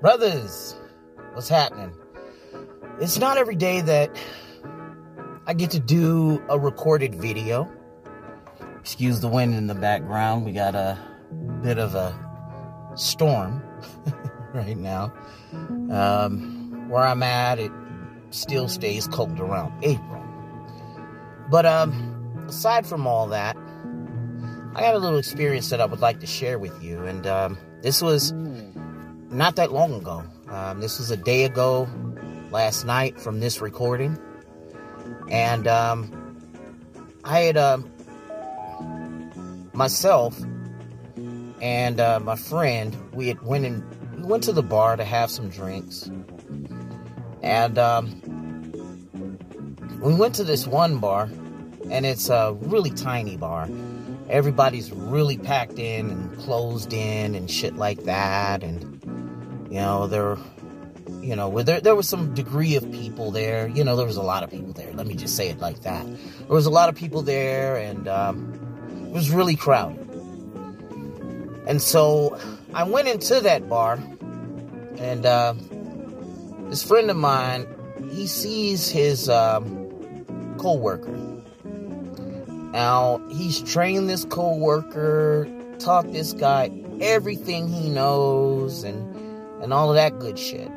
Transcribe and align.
Brothers, 0.00 0.76
what's 1.32 1.48
happening? 1.48 1.94
It's 3.00 3.18
not 3.18 3.38
every 3.38 3.56
day 3.56 3.80
that 3.80 4.14
I 5.46 5.54
get 5.54 5.70
to 5.72 5.80
do 5.80 6.42
a 6.48 6.58
recorded 6.58 7.14
video. 7.14 7.70
Excuse 8.80 9.20
the 9.20 9.28
wind 9.28 9.54
in 9.54 9.66
the 9.66 9.74
background. 9.74 10.44
We 10.44 10.52
got 10.52 10.74
a 10.74 10.98
bit 11.62 11.78
of 11.78 11.94
a 11.94 12.14
storm 12.94 13.62
right 14.54 14.76
now. 14.76 15.12
Um, 15.90 16.88
where 16.88 17.02
I'm 17.02 17.22
at, 17.22 17.58
it 17.58 17.72
still 18.30 18.68
stays 18.68 19.06
cold 19.06 19.38
around 19.40 19.72
April. 19.84 20.22
But 21.48 21.66
um, 21.66 22.44
aside 22.48 22.86
from 22.86 23.06
all 23.06 23.28
that, 23.28 23.56
I 24.74 24.80
got 24.80 24.94
a 24.94 24.98
little 24.98 25.18
experience 25.18 25.70
that 25.70 25.80
I 25.80 25.84
would 25.84 26.00
like 26.00 26.20
to 26.20 26.26
share 26.26 26.58
with 26.58 26.82
you. 26.82 27.04
And 27.04 27.26
um, 27.26 27.58
this 27.82 28.00
was 28.00 28.32
not 28.32 29.56
that 29.56 29.72
long 29.72 29.92
ago. 29.92 30.24
Um, 30.48 30.80
this 30.80 30.98
was 30.98 31.10
a 31.10 31.16
day 31.16 31.44
ago 31.44 31.88
last 32.50 32.84
night 32.84 33.20
from 33.20 33.40
this 33.40 33.60
recording. 33.60 34.18
And 35.28 35.66
um, 35.66 36.38
I 37.24 37.40
had 37.40 37.56
um, 37.56 37.90
myself 39.72 40.40
and 41.62 42.00
uh, 42.00 42.18
my 42.18 42.34
friend, 42.34 42.96
we 43.12 43.28
had 43.28 43.40
went 43.42 43.64
and 43.64 43.84
we 44.16 44.24
went 44.24 44.42
to 44.44 44.52
the 44.52 44.64
bar 44.64 44.96
to 44.96 45.04
have 45.04 45.30
some 45.30 45.48
drinks. 45.48 46.10
And 47.40 47.78
um, 47.78 48.20
we 50.00 50.14
went 50.14 50.34
to 50.36 50.44
this 50.44 50.66
one 50.66 50.98
bar, 50.98 51.28
and 51.88 52.04
it's 52.04 52.28
a 52.28 52.56
really 52.62 52.90
tiny 52.90 53.36
bar. 53.36 53.68
Everybody's 54.28 54.92
really 54.92 55.36
packed 55.36 55.78
in 55.78 56.10
and 56.10 56.38
closed 56.38 56.92
in 56.92 57.34
and 57.34 57.50
shit 57.50 57.76
like 57.76 58.04
that. 58.04 58.62
And 58.62 59.02
you 59.70 59.80
know, 59.80 60.06
there, 60.06 60.36
you 61.20 61.36
know, 61.36 61.62
there 61.62 61.80
there 61.80 61.94
was 61.94 62.08
some 62.08 62.34
degree 62.34 62.76
of 62.76 62.90
people 62.92 63.30
there. 63.30 63.68
You 63.68 63.84
know, 63.84 63.96
there 63.96 64.06
was 64.06 64.16
a 64.16 64.22
lot 64.22 64.42
of 64.42 64.50
people 64.50 64.72
there. 64.72 64.92
Let 64.92 65.06
me 65.06 65.14
just 65.14 65.36
say 65.36 65.48
it 65.48 65.58
like 65.58 65.82
that. 65.82 66.06
There 66.06 66.48
was 66.48 66.66
a 66.66 66.70
lot 66.70 66.88
of 66.88 66.94
people 66.94 67.22
there, 67.22 67.76
and 67.76 68.08
um, 68.08 69.06
it 69.06 69.12
was 69.12 69.30
really 69.30 69.56
crowded. 69.56 70.08
And 71.66 71.80
so 71.80 72.38
I 72.74 72.84
went 72.84 73.08
into 73.08 73.40
that 73.40 73.68
bar, 73.68 74.02
and 74.98 75.24
uh, 75.24 75.54
this 76.68 76.82
friend 76.82 77.10
of 77.10 77.16
mine, 77.16 77.66
he 78.10 78.26
sees 78.26 78.88
his 78.88 79.28
um, 79.28 80.56
co-worker. 80.58 81.31
Now 82.72 83.20
he's 83.30 83.60
trained 83.60 84.08
this 84.08 84.24
co-worker, 84.24 85.46
taught 85.78 86.10
this 86.12 86.32
guy 86.32 86.70
everything 87.00 87.68
he 87.68 87.90
knows, 87.90 88.82
and 88.82 89.14
and 89.62 89.72
all 89.72 89.90
of 89.90 89.96
that 89.96 90.18
good 90.18 90.38
shit. 90.38 90.70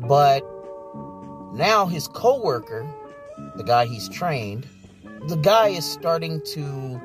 But 0.00 0.42
now 1.54 1.86
his 1.86 2.08
co-worker, 2.08 2.86
the 3.56 3.62
guy 3.62 3.86
he's 3.86 4.08
trained, 4.08 4.66
the 5.28 5.36
guy 5.36 5.68
is 5.68 5.84
starting 5.84 6.42
to, 6.46 7.00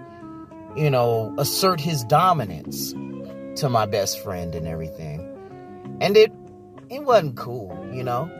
you 0.76 0.90
know, 0.90 1.34
assert 1.38 1.80
his 1.80 2.04
dominance 2.06 2.94
to 3.62 3.70
my 3.70 3.86
best 3.86 4.20
friend 4.20 4.56
and 4.56 4.68
everything. 4.68 5.20
And 6.02 6.18
it 6.18 6.32
it 6.90 7.04
wasn't 7.04 7.36
cool, 7.38 7.88
you 7.94 8.04
know. 8.04 8.32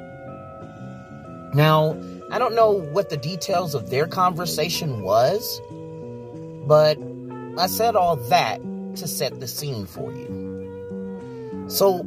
Now, 1.54 2.00
I 2.32 2.40
don't 2.40 2.56
know 2.56 2.72
what 2.72 3.10
the 3.10 3.18
details 3.18 3.74
of 3.74 3.90
their 3.90 4.06
conversation 4.08 5.02
was, 5.02 5.62
but 6.68 6.98
I 7.58 7.68
said 7.68 7.96
all 7.96 8.16
that 8.16 8.62
to 8.98 9.08
set 9.08 9.40
the 9.40 9.48
scene 9.48 9.86
for 9.86 10.12
you. 10.12 11.66
So 11.68 12.06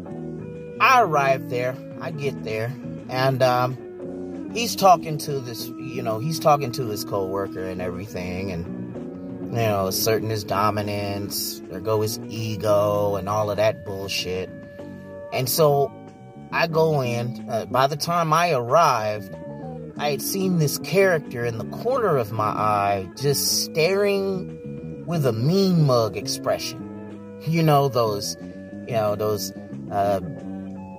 I 0.80 1.02
arrive 1.02 1.50
there, 1.50 1.76
I 2.00 2.10
get 2.10 2.44
there, 2.44 2.72
and 3.08 3.42
um, 3.42 4.50
he's 4.52 4.76
talking 4.76 5.18
to 5.18 5.40
this, 5.40 5.66
you 5.66 6.02
know, 6.02 6.18
he's 6.18 6.38
talking 6.38 6.72
to 6.72 6.86
his 6.86 7.04
coworker 7.04 7.64
and 7.64 7.80
everything, 7.80 8.52
and 8.52 8.80
you 9.50 9.56
know, 9.56 9.88
asserting 9.88 10.30
his 10.30 10.44
dominance, 10.44 11.60
there 11.70 11.80
go 11.80 12.02
his 12.02 12.20
ego, 12.28 13.16
and 13.16 13.28
all 13.28 13.50
of 13.50 13.56
that 13.56 13.84
bullshit. 13.84 14.48
And 15.32 15.48
so 15.48 15.92
I 16.52 16.66
go 16.66 17.02
in. 17.02 17.48
Uh, 17.48 17.66
by 17.66 17.86
the 17.86 17.96
time 17.96 18.32
I 18.32 18.52
arrived, 18.52 19.34
I 19.96 20.10
had 20.10 20.22
seen 20.22 20.58
this 20.58 20.78
character 20.78 21.44
in 21.44 21.58
the 21.58 21.64
corner 21.66 22.16
of 22.16 22.32
my 22.32 22.44
eye 22.44 23.08
just 23.16 23.64
staring 23.64 25.04
with 25.06 25.26
a 25.26 25.32
mean 25.32 25.86
mug 25.86 26.16
expression. 26.16 27.38
You 27.42 27.62
know, 27.62 27.88
those, 27.88 28.36
you 28.86 28.92
know, 28.92 29.16
those 29.16 29.52
uh, 29.90 30.20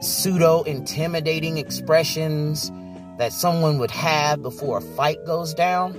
pseudo 0.02 0.63
intimidating 0.63 1.57
expressions 1.57 2.72
that 3.18 3.31
someone 3.31 3.78
would 3.78 3.91
have 3.91 4.41
before 4.41 4.79
a 4.79 4.81
fight 4.81 5.23
goes 5.25 5.53
down. 5.53 5.94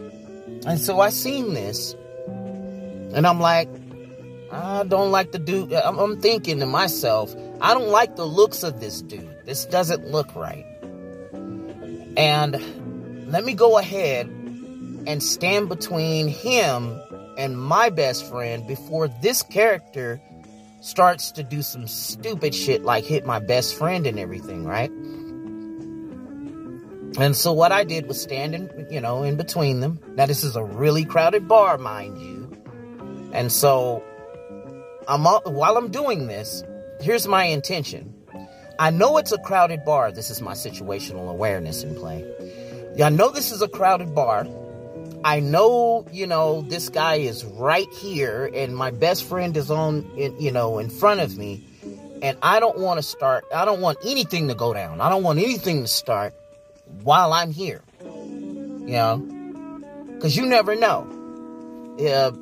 And 0.67 0.79
so 0.79 1.01
I 1.01 1.11
seen 1.11 1.55
this, 1.55 1.95
and 2.27 3.27
I'm 3.27 3.41
like, 3.41 3.69
I 4.51 4.85
don't 4.85 5.11
like 5.11 5.33
the 5.33 5.39
dude. 5.39 5.73
I'm, 5.73 5.99
I'm 5.99 6.21
thinking 6.21 6.61
to 6.61 6.67
myself, 6.67 7.35
I 7.61 7.75
don't 7.75 7.89
like 7.89 8.17
the 8.17 8.27
looks 8.27 8.63
of 8.63 8.81
this 8.81 9.01
dude. 9.01 9.35
This 9.45 9.65
doesn't 9.65 10.09
look 10.09 10.35
right. 10.37 10.67
And 12.17 12.57
let 13.33 13.45
me 13.45 13.55
go 13.55 13.79
ahead 13.79 14.27
and 15.07 15.23
stand 15.23 15.71
between 15.71 16.29
him 16.29 17.01
and 17.39 17.59
my 17.59 17.89
best 17.89 18.29
friend 18.29 18.67
before 18.67 19.09
this 19.09 19.43
character 19.43 20.21
starts 20.83 21.33
to 21.33 21.43
do 21.43 21.63
some 21.63 21.87
stupid 21.87 22.55
shit 22.55 22.83
like 22.83 23.05
hit 23.05 23.25
my 23.25 23.39
best 23.39 23.75
friend 23.75 24.07
and 24.07 24.19
everything, 24.19 24.67
right? 24.67 24.91
And 27.19 27.35
so 27.35 27.55
what 27.55 27.73
I 27.73 27.85
did 27.85 28.07
was 28.07 28.21
stand 28.21 28.55
in, 28.55 28.87
you 28.91 29.01
know, 29.01 29.23
in 29.23 29.37
between 29.37 29.81
them. 29.81 29.99
Now 30.15 30.27
this 30.27 30.45
is 30.45 30.55
a 30.55 30.63
really 30.63 31.07
crowded 31.07 31.49
bar, 31.49 31.79
mind 31.79 32.21
you. 32.21 32.53
And 33.33 33.51
so 33.51 34.03
I'm 35.09 35.25
while 35.25 35.79
I'm 35.79 35.91
doing 35.91 36.27
this, 36.27 36.63
here's 37.01 37.27
my 37.27 37.45
intention. 37.45 38.15
I 38.79 38.91
know 38.91 39.17
it's 39.17 39.33
a 39.33 39.39
crowded 39.39 39.87
bar. 39.87 40.13
This 40.13 40.29
is 40.29 40.43
my 40.43 40.53
situational 40.53 41.31
awareness 41.31 41.83
in 41.83 41.95
play. 41.95 42.27
I 43.01 43.09
know 43.09 43.31
this 43.31 43.53
is 43.53 43.63
a 43.63 43.69
crowded 43.69 44.15
bar. 44.15 44.47
I 45.25 45.41
know, 45.41 46.07
you 46.13 46.27
know, 46.27 46.63
this 46.63 46.89
guy 46.89 47.17
is 47.17 47.45
right 47.45 47.89
here 47.95 48.51
and 48.53 48.77
my 48.77 48.91
best 48.91 49.25
friend 49.25 49.57
is 49.57 49.71
on, 49.71 50.11
in, 50.17 50.39
you 50.41 50.51
know, 50.51 50.79
in 50.79 50.91
front 50.91 51.21
of 51.21 51.39
me. 51.39 51.65
And 52.23 52.37
I 52.43 52.61
don't 52.61 52.79
want 52.79 52.99
to 52.99 53.03
start, 53.03 53.45
I 53.55 53.65
don't 53.65 53.81
want 53.81 53.99
anything 54.05 54.49
to 54.49 54.55
go 54.55 54.75
down. 54.75 55.01
I 55.01 55.09
don't 55.09 55.23
want 55.23 55.39
anything 55.39 55.83
to 55.83 55.89
start 55.89 56.35
while 57.03 57.33
I'm 57.33 57.51
here. 57.51 57.83
You 58.03 58.87
know? 58.87 59.17
Because 60.15 60.37
you 60.37 60.45
never 60.47 60.75
know. 60.75 61.07
Uh, 61.99 62.33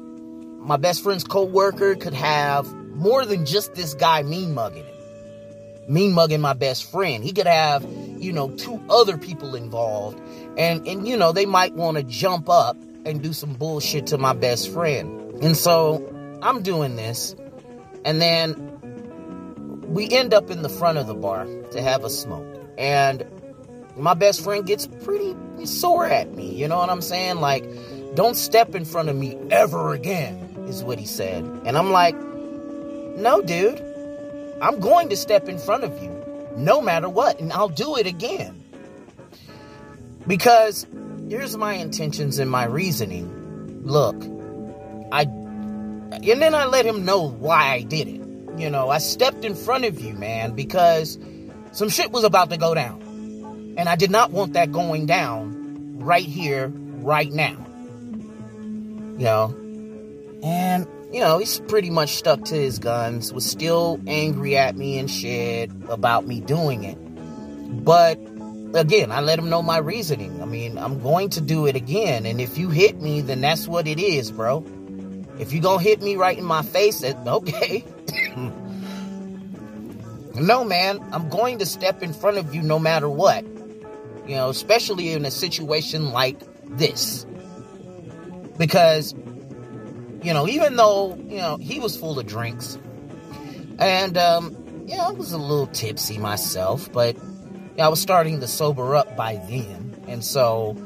my 0.59 0.77
best 0.77 1.03
friend's 1.03 1.25
co-worker 1.25 1.95
could 1.97 2.15
have 2.15 2.73
more 2.95 3.25
than 3.25 3.47
just 3.47 3.75
this 3.75 3.95
guy 3.95 4.23
mean 4.23 4.55
mugging 4.55 4.85
him. 4.85 5.00
Mean 5.91 6.13
mugging 6.13 6.41
my 6.41 6.53
best 6.53 6.89
friend. 6.89 7.25
He 7.25 7.33
could 7.33 7.49
have, 7.49 7.85
you 8.17 8.33
know, 8.33 8.51
two 8.51 8.81
other 8.89 9.19
people 9.19 9.57
involved. 9.57 10.23
And 10.57 10.87
and 10.87 11.07
you 11.09 11.17
know, 11.17 11.33
they 11.33 11.47
might 11.47 11.75
want 11.75 11.97
to 11.97 12.05
jump 12.05 12.49
up 12.49 12.77
and 13.05 13.21
do 13.21 13.33
some 13.33 13.55
bullshit 13.55 14.07
to 14.07 14.19
my 14.19 14.33
best 14.33 14.73
friend. 14.73 15.43
And 15.43 15.57
so 15.57 16.39
I'm 16.43 16.63
doing 16.63 16.95
this. 16.95 17.35
And 18.05 18.23
then 18.23 18.79
we 19.89 20.09
end 20.09 20.33
up 20.33 20.49
in 20.49 20.63
the 20.63 20.69
front 20.69 20.97
of 20.97 21.09
the 21.09 21.15
bar 21.15 21.45
to 21.73 21.83
have 21.83 22.05
a 22.05 22.11
smoke. 22.11 22.47
And 22.79 23.27
my 23.97 24.15
best 24.15 24.45
friend 24.45 24.65
gets 24.65 24.87
pretty 24.87 25.35
sore 25.65 26.07
at 26.07 26.33
me. 26.37 26.55
You 26.55 26.69
know 26.69 26.79
what 26.79 26.89
I'm 26.89 27.03
saying? 27.03 27.41
Like, 27.41 27.65
don't 28.15 28.37
step 28.37 28.77
in 28.77 28.85
front 28.85 29.09
of 29.09 29.17
me 29.17 29.37
ever 29.51 29.93
again, 29.93 30.37
is 30.69 30.85
what 30.85 31.01
he 31.01 31.07
said. 31.07 31.43
And 31.65 31.77
I'm 31.77 31.91
like, 31.91 32.15
no, 32.15 33.43
dude. 33.43 33.90
I'm 34.61 34.81
going 34.81 35.09
to 35.09 35.17
step 35.17 35.49
in 35.49 35.59
front 35.59 35.85
of 35.85 36.03
you 36.03 36.11
no 36.57 36.81
matter 36.81 37.09
what, 37.09 37.41
and 37.41 37.53
I'll 37.53 37.69
do 37.69 37.97
it 37.97 38.07
again. 38.07 38.63
Because 40.27 40.87
here's 41.29 41.57
my 41.57 41.75
intentions 41.75 42.39
and 42.39 42.51
my 42.51 42.65
reasoning. 42.65 43.83
Look, 43.85 44.17
I. 45.13 45.23
And 45.23 46.43
then 46.43 46.55
I 46.55 46.67
let 46.67 46.85
him 46.85 47.05
know 47.05 47.23
why 47.23 47.73
I 47.73 47.83
did 47.83 48.09
it. 48.09 48.21
You 48.61 48.69
know, 48.69 48.91
I 48.91 48.99
stepped 48.99 49.45
in 49.45 49.55
front 49.55 49.85
of 49.85 50.01
you, 50.01 50.13
man, 50.13 50.53
because 50.53 51.19
some 51.73 51.89
shit 51.89 52.11
was 52.11 52.25
about 52.25 52.51
to 52.51 52.57
go 52.57 52.75
down. 52.75 53.01
And 53.79 53.89
I 53.89 53.97
did 53.97 54.11
not 54.11 54.33
want 54.33 54.55
that 54.55 54.73
going 54.73 55.07
down 55.07 56.01
right 56.01 56.27
here, 56.27 56.69
right 56.69 57.33
now. 57.33 57.57
You 59.19 59.25
know? 59.25 59.57
And 60.43 60.87
you 61.13 61.21
know, 61.21 61.39
he's 61.39 61.61
pretty 61.61 61.91
much 61.91 62.17
stuck 62.17 62.45
to 62.47 62.55
his 62.55 62.79
guns, 62.79 63.33
was 63.33 63.45
still 63.45 64.01
angry 64.07 64.57
at 64.57 64.77
me 64.77 64.99
and 64.99 65.11
shit 65.11 65.71
about 65.89 66.27
me 66.27 66.41
doing 66.41 66.85
it. 66.85 66.97
But 67.85 68.19
again, 68.75 69.11
I 69.11 69.21
let 69.21 69.39
him 69.39 69.51
know 69.51 69.63
my 69.63 69.79
reasoning. 69.79 70.41
I 70.43 70.45
mean, 70.45 70.79
I'm 70.79 71.01
going 71.01 71.31
to 71.31 71.41
do 71.41 71.67
it 71.67 71.77
again. 71.77 72.27
And 72.27 72.41
if 72.41 72.59
you 72.59 72.71
hit 72.71 73.01
me, 73.01 73.21
then 73.21 73.41
that's 73.41 73.67
what 73.67 73.89
it 73.89 73.99
is, 73.99 74.31
bro. 74.31 74.65
If 75.39 75.53
you 75.53 75.61
gonna 75.61 75.83
hit 75.83 76.03
me 76.03 76.17
right 76.17 76.37
in 76.37 76.45
my 76.45 76.63
face, 76.63 77.03
okay. 77.27 77.85
No, 80.35 80.65
man, 80.65 81.01
I'm 81.13 81.29
going 81.29 81.59
to 81.59 81.67
step 81.67 82.03
in 82.03 82.13
front 82.13 82.39
of 82.39 82.55
you 82.55 82.63
no 82.63 82.79
matter 82.79 83.09
what. 83.09 83.45
You 84.27 84.37
know, 84.37 84.49
especially 84.49 85.13
in 85.13 85.25
a 85.25 85.31
situation 85.31 86.13
like 86.13 86.39
this. 86.77 87.27
Because, 88.57 89.15
you 90.23 90.33
know, 90.33 90.47
even 90.49 90.77
though, 90.77 91.17
you 91.17 91.39
know, 91.39 91.57
he 91.57 91.81
was 91.81 91.97
full 91.97 92.19
of 92.19 92.27
drinks, 92.27 92.79
and, 93.79 94.17
um, 94.19 94.85
yeah, 94.87 95.07
I 95.07 95.13
was 95.13 95.33
a 95.33 95.39
little 95.39 95.67
tipsy 95.69 96.19
myself, 96.19 96.93
but 96.93 97.17
I 97.79 97.89
was 97.89 98.01
starting 98.01 98.41
to 98.41 98.49
sober 98.49 98.95
up 98.97 99.17
by 99.17 99.37
then. 99.49 100.03
And 100.07 100.25
so 100.25 100.77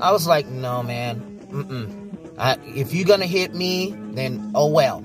I 0.00 0.12
was 0.12 0.26
like, 0.26 0.46
no, 0.46 0.82
man, 0.82 1.40
mm-mm. 1.50 2.34
I, 2.36 2.58
if 2.64 2.92
you're 2.92 3.06
going 3.06 3.20
to 3.20 3.26
hit 3.26 3.54
me, 3.54 3.94
then 3.96 4.52
oh 4.54 4.66
well. 4.66 5.04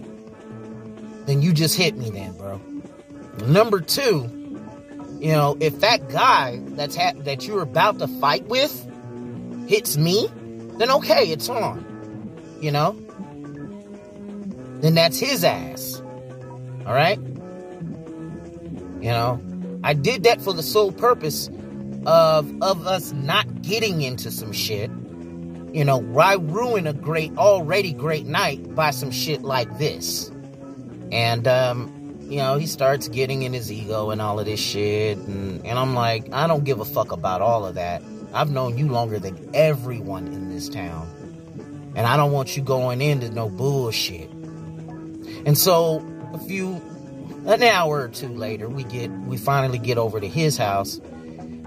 Then 1.25 1.41
you 1.41 1.53
just 1.53 1.77
hit 1.77 1.95
me 1.95 2.09
then, 2.09 2.33
bro. 2.33 2.59
Number 3.45 3.79
two, 3.79 4.27
you 5.19 5.31
know, 5.31 5.55
if 5.59 5.79
that 5.81 6.09
guy 6.09 6.59
that's 6.69 6.95
ha- 6.95 7.13
that 7.17 7.45
you're 7.45 7.61
about 7.61 7.99
to 7.99 8.07
fight 8.07 8.45
with 8.47 8.85
hits 9.67 9.95
me, 9.95 10.27
then 10.77 10.89
okay, 10.89 11.31
it's 11.31 11.47
on. 11.49 11.85
You 12.59 12.71
know? 12.71 12.99
Then 14.81 14.95
that's 14.95 15.19
his 15.19 15.43
ass. 15.43 16.01
All 16.85 16.93
right? 16.93 17.19
You 19.01 19.09
know, 19.09 19.41
I 19.83 19.93
did 19.93 20.23
that 20.23 20.41
for 20.41 20.53
the 20.53 20.63
sole 20.63 20.91
purpose 20.91 21.49
of 22.05 22.51
of 22.61 22.87
us 22.87 23.11
not 23.13 23.61
getting 23.61 24.01
into 24.01 24.31
some 24.31 24.51
shit. 24.51 24.89
You 25.71 25.85
know, 25.85 25.97
why 25.97 26.33
ruin 26.33 26.87
a 26.87 26.93
great 26.93 27.37
already 27.37 27.93
great 27.93 28.25
night 28.25 28.73
by 28.73 28.91
some 28.91 29.11
shit 29.11 29.43
like 29.43 29.77
this? 29.77 30.31
And 31.11 31.47
um 31.47 31.95
you 32.29 32.37
know, 32.37 32.57
he 32.57 32.67
starts 32.67 33.07
getting 33.07 33.41
in 33.41 33.53
his 33.53 33.71
ego 33.71 34.11
and 34.11 34.21
all 34.21 34.39
of 34.39 34.45
this 34.45 34.59
shit. 34.59 35.17
And, 35.17 35.65
and 35.65 35.79
I'm 35.79 35.95
like, 35.95 36.31
I 36.31 36.45
don't 36.45 36.63
give 36.63 36.79
a 36.79 36.85
fuck 36.85 37.11
about 37.11 37.41
all 37.41 37.65
of 37.65 37.73
that. 37.73 38.03
I've 38.33 38.51
known 38.51 38.77
you 38.77 38.87
longer 38.87 39.17
than 39.17 39.49
everyone 39.55 40.27
in 40.27 40.49
this 40.49 40.69
town. 40.69 41.09
And 41.95 42.05
I 42.05 42.17
don't 42.17 42.31
want 42.31 42.55
you 42.55 42.61
going 42.61 43.01
into 43.01 43.31
no 43.31 43.49
bullshit. 43.49 44.29
And 45.45 45.57
so, 45.57 46.05
a 46.33 46.39
few, 46.39 46.81
an 47.45 47.63
hour 47.63 48.01
or 48.01 48.07
two 48.09 48.29
later, 48.29 48.69
we 48.69 48.83
get, 48.83 49.09
we 49.11 49.37
finally 49.37 49.79
get 49.79 49.97
over 49.97 50.19
to 50.19 50.27
his 50.27 50.57
house. 50.57 50.99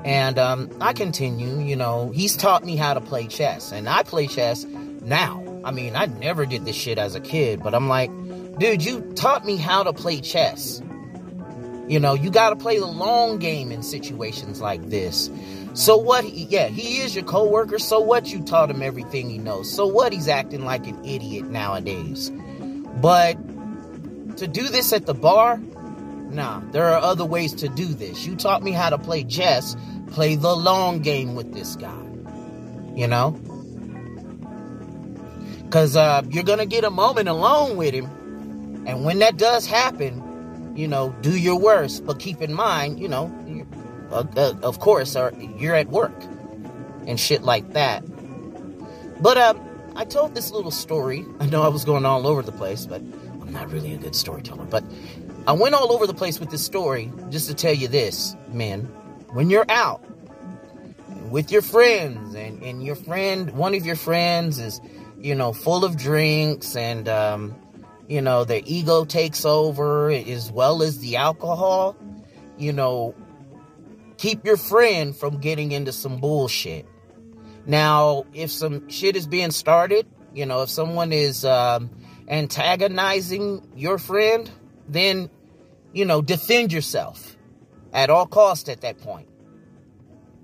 And 0.05 0.38
um, 0.38 0.70
I 0.81 0.93
continue, 0.93 1.61
you 1.61 1.76
know, 1.76 2.11
he's 2.11 2.37
taught 2.37 2.64
me 2.64 2.76
how 2.76 2.94
to 2.94 3.00
play 3.00 3.26
chess. 3.26 3.73
And 3.73 3.88
I 3.88 4.03
play 4.03 4.26
chess 4.26 4.64
now. 4.64 5.43
I 5.64 5.70
mean, 5.70 5.94
I 5.94 6.06
never 6.06 6.44
did 6.44 6.64
this 6.64 6.76
shit 6.76 6.99
as 6.99 7.14
a 7.14 7.20
kid, 7.20 7.62
but 7.62 7.75
I'm 7.75 7.88
like, 7.88 8.11
dude, 8.59 8.85
you 8.85 9.00
taught 9.14 9.44
me 9.44 9.56
how 9.56 9.85
to 9.85 9.93
play 9.93 10.20
chess. 10.20 10.82
You 11.88 12.00
know, 12.00 12.14
you 12.14 12.31
got 12.31 12.50
to 12.50 12.56
play 12.56 12.79
the 12.79 12.87
long 12.87 13.38
game 13.38 13.70
in 13.70 13.82
situations 13.82 14.61
like 14.61 14.88
this. 14.88 15.31
So 15.75 15.97
what? 15.97 16.25
He, 16.25 16.44
yeah, 16.44 16.69
he 16.69 17.00
is 17.00 17.14
your 17.14 17.25
coworker. 17.25 17.79
So 17.79 18.00
what? 18.00 18.29
You 18.29 18.43
taught 18.43 18.70
him 18.70 18.82
everything 18.82 19.31
he 19.31 19.38
knows. 19.38 19.73
So 19.73 19.87
what? 19.87 20.12
He's 20.12 20.29
acting 20.29 20.64
like 20.64 20.87
an 20.87 21.05
idiot 21.05 21.47
nowadays. 21.47 22.31
But 23.00 23.37
to 24.43 24.49
do 24.49 24.69
this 24.69 24.93
at 24.93 25.06
the 25.06 25.15
bar, 25.15 25.59
nah. 25.59 26.61
There 26.71 26.89
are 26.89 27.00
other 27.00 27.25
ways 27.25 27.55
to 27.55 27.69
do 27.69 27.87
this. 27.87 28.27
You 28.27 28.37
taught 28.37 28.62
me 28.62 28.73
how 28.73 28.91
to 28.91 28.99
play 28.99 29.25
chess. 29.25 29.77
Play 30.12 30.35
the 30.37 30.55
long 30.55 31.00
game 31.00 31.35
with 31.35 31.55
this 31.55 31.77
guy. 31.77 32.03
You 32.94 33.06
know, 33.06 33.31
because 35.65 35.97
uh, 35.97 36.23
you're 36.29 36.44
gonna 36.44 36.67
get 36.67 36.85
a 36.85 36.91
moment 36.91 37.29
alone 37.29 37.79
with 37.79 37.94
him 37.94 38.05
and 38.87 39.05
when 39.05 39.21
that 39.21 39.37
does 39.37 39.67
happen, 39.67 40.73
you 40.77 40.88
know, 40.88 41.15
do 41.21 41.38
your 41.38 41.59
worst, 41.59 42.05
but 42.05 42.19
keep 42.19 42.43
in 42.43 42.53
mind, 42.53 42.99
you 42.99 43.09
know, 43.09 43.33
uh, 44.11 44.25
uh, 44.37 44.55
of 44.62 44.81
course, 44.81 45.15
uh, 45.15 45.31
you're 45.56 45.75
at 45.75 45.88
work 45.88 46.12
and 47.06 47.19
shit 47.19 47.43
like 47.43 47.73
that. 47.75 48.03
But 49.23 49.38
um, 49.38 49.61
I 49.95 50.05
told 50.05 50.35
this 50.35 50.50
little 50.50 50.73
story. 50.73 51.25
I 51.38 51.47
know 51.47 51.62
I 51.62 51.69
was 51.69 51.85
going 51.85 52.05
all 52.05 52.27
over 52.27 52.43
the 52.43 52.53
place, 52.53 52.87
but 52.87 53.03
Not 53.52 53.70
really 53.70 53.93
a 53.93 53.99
good 53.99 54.16
storyteller. 54.16 54.64
But 54.64 54.82
I 55.46 55.52
went 55.52 55.75
all 55.75 55.93
over 55.93 56.06
the 56.06 56.14
place 56.14 56.40
with 56.40 56.50
this 56.50 56.64
story 56.64 57.12
just 57.28 57.49
to 57.49 57.54
tell 57.54 57.75
you 57.75 57.87
this, 57.87 58.34
men. 58.49 58.84
When 59.32 59.50
you're 59.50 59.70
out 59.70 60.02
with 61.31 61.52
your 61.52 61.62
friends, 61.62 62.34
and, 62.34 62.62
and 62.62 62.82
your 62.82 62.94
friend, 62.94 63.50
one 63.52 63.75
of 63.75 63.84
your 63.84 63.96
friends 63.96 64.58
is, 64.58 64.81
you 65.19 65.34
know, 65.34 65.52
full 65.52 65.84
of 65.84 65.96
drinks 65.96 66.76
and, 66.76 67.08
um, 67.08 67.54
you 68.08 68.22
know, 68.22 68.44
their 68.44 68.62
ego 68.64 69.04
takes 69.04 69.44
over 69.44 70.10
as 70.10 70.50
well 70.50 70.82
as 70.82 70.99
the 70.99 71.16
alcohol, 71.16 71.96
you 72.58 72.72
know, 72.72 73.14
keep 74.16 74.44
your 74.44 74.56
friend 74.56 75.14
from 75.14 75.38
getting 75.38 75.72
into 75.72 75.93
some 75.93 76.19
bullshit. 76.19 76.87
Now, 77.66 78.25
if 78.34 78.50
some 78.50 78.88
shit 78.88 79.16
is 79.16 79.26
being 79.26 79.50
started, 79.50 80.06
you 80.34 80.46
know, 80.46 80.62
if 80.62 80.70
someone 80.70 81.12
is 81.12 81.44
um, 81.44 81.90
antagonizing 82.32 83.69
your 83.76 83.99
friend, 83.99 84.50
then, 84.88 85.31
you 85.93 86.06
know, 86.06 86.23
defend 86.23 86.73
yourself 86.73 87.37
at 87.93 88.08
all 88.08 88.26
cost 88.26 88.70
at 88.70 88.81
that 88.81 88.99
point. 88.99 89.29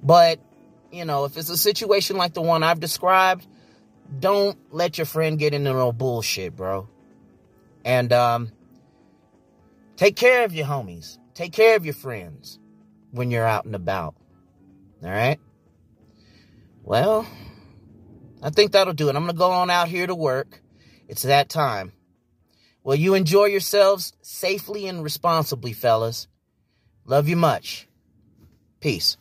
But, 0.03 0.39
you 0.93 1.07
know, 1.07 1.25
if 1.25 1.37
it's 1.37 1.49
a 1.49 1.57
situation 1.57 2.17
like 2.17 2.35
the 2.35 2.43
one 2.43 2.63
I've 2.63 2.79
described, 2.79 3.47
don't 4.21 4.59
let 4.71 4.99
your 4.99 5.07
friend 5.07 5.39
get 5.39 5.55
into 5.55 5.73
no 5.73 5.91
bullshit, 5.91 6.55
bro. 6.55 6.89
And 7.85 8.13
um, 8.13 8.53
take 9.97 10.15
care 10.15 10.45
of 10.45 10.53
your 10.53 10.67
homies. 10.67 11.19
Take 11.35 11.53
care 11.53 11.75
of 11.75 11.87
your 11.87 11.95
friends 11.95 12.59
when 13.13 13.31
you're 13.31 13.47
out 13.47 13.65
and 13.65 13.75
about. 13.75 14.15
All 15.03 15.11
right? 15.11 15.39
Well, 16.83 17.27
I 18.43 18.51
think 18.51 18.73
that'll 18.73 18.93
do 18.93 19.09
it. 19.09 19.17
I'm 19.17 19.23
going 19.23 19.35
to 19.35 19.39
go 19.39 19.51
on 19.51 19.71
out 19.71 19.89
here 19.89 20.07
to 20.07 20.15
work. 20.15 20.63
It's 21.09 21.23
that 21.23 21.49
time. 21.49 21.93
Well, 22.85 22.97
you 22.97 23.15
enjoy 23.15 23.47
yourselves 23.47 24.13
safely 24.23 24.87
and 24.87 25.03
responsibly, 25.03 25.73
fellas. 25.73 26.29
Love 27.05 27.29
you 27.29 27.37
much. 27.37 27.89
Peace. 28.81 29.17